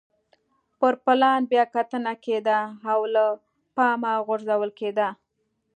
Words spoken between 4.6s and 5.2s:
کېده.